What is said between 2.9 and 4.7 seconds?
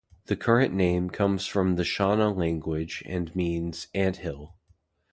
and means "anthill".